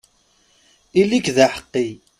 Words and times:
Ili-k 0.99 1.27
d 1.35 1.37
aḥeqqi! 1.45 1.87